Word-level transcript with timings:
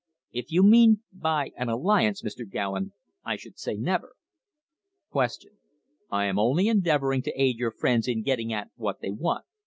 If 0.31 0.51
you 0.51 0.63
mean 0.63 1.03
(by) 1.13 1.51
an 1.57 1.69
alliance, 1.69 2.23
Mr. 2.23 2.43
Gowen, 2.51 2.93
I 3.23 3.35
should 3.35 3.59
say 3.59 3.75
never. 3.75 4.13
Q. 5.11 5.27
I 6.09 6.25
am 6.25 6.39
only 6.39 6.67
endeavouring 6.67 7.21
to 7.21 7.31
aid 7.39 7.59
your 7.59 7.69
friends 7.71 8.07
in 8.07 8.23
getting 8.23 8.51
at 8.51 8.71
what 8.77 9.01
they 9.01 9.11
want. 9.11 9.45